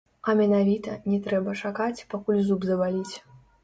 [0.31, 3.15] А менавіта, не трэба чакаць, пакуль зуб забаліць.